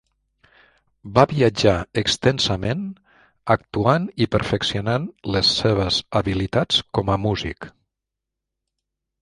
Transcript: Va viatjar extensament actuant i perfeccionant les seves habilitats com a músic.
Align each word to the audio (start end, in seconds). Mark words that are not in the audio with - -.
Va 1.17 1.25
viatjar 1.33 1.73
extensament 2.01 2.81
actuant 3.57 4.09
i 4.25 4.29
perfeccionant 4.37 5.05
les 5.37 5.53
seves 5.61 6.01
habilitats 6.21 6.83
com 6.99 7.13
a 7.19 7.23
músic. 7.29 7.73